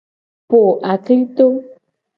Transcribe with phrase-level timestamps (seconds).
[0.53, 0.61] Po
[0.95, 1.47] aklito.